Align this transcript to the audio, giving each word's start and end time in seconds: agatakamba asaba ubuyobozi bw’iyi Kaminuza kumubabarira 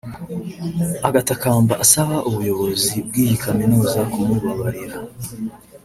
agatakamba 1.07 1.73
asaba 1.83 2.15
ubuyobozi 2.29 2.91
bw’iyi 3.07 3.35
Kaminuza 3.43 3.99
kumubabarira 4.11 4.97